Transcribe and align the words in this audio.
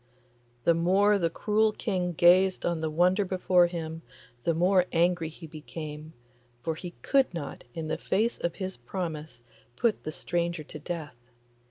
The 0.63 0.73
more 0.73 1.19
the 1.19 1.29
cruel 1.29 1.73
King 1.73 2.13
gazed 2.13 2.65
on 2.65 2.79
the 2.81 2.89
wonder 2.89 3.23
before 3.23 3.67
him, 3.67 4.01
the 4.45 4.55
more 4.55 4.85
angry 4.91 5.29
he 5.29 5.45
became, 5.45 6.13
for 6.63 6.73
he 6.73 6.95
could 7.03 7.31
not, 7.35 7.63
in 7.75 7.87
the 7.87 7.99
face 7.99 8.39
of 8.39 8.55
his 8.55 8.77
promise, 8.77 9.43
put 9.75 10.03
the 10.03 10.11
stranger 10.11 10.63
to 10.63 10.79
death. 10.79 11.15